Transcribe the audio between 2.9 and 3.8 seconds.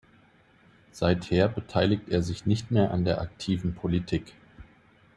der aktiven